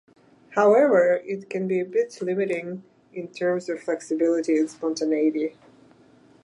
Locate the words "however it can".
0.55-1.67